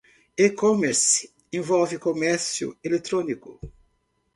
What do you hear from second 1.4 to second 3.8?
envolve comércio eletrônico.